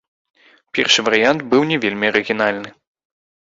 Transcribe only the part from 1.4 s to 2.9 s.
быў не вельмі арыгінальны.